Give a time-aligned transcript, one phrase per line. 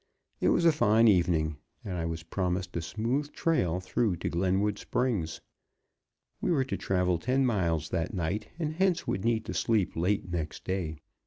[0.39, 1.57] It was a fine evening.
[1.85, 5.41] I was promised a smooth trail through to Glenwood Springs.
[6.41, 10.31] We were to travel ten miles that night, and hence would need to sleep late
[10.33, 10.97] next day.